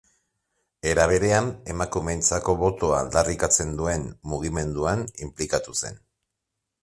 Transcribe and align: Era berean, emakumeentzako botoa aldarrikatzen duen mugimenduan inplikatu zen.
Era 0.91 1.03
berean, 1.09 1.49
emakumeentzako 1.73 2.55
botoa 2.63 3.01
aldarrikatzen 3.05 3.77
duen 3.81 4.09
mugimenduan 4.33 5.05
inplikatu 5.27 5.77
zen. 5.83 6.01